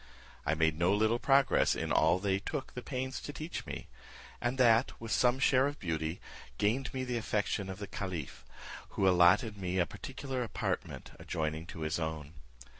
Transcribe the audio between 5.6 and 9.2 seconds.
of beauty, gained me the affection of the caliph, who